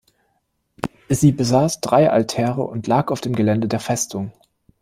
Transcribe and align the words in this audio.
Sie 1.09 1.31
besaß 1.31 1.79
drei 1.79 2.09
Altäre 2.09 2.63
und 2.63 2.87
lag 2.87 3.11
auf 3.11 3.21
dem 3.21 3.35
Gelände 3.35 3.67
der 3.67 3.79
Festung. 3.79 4.33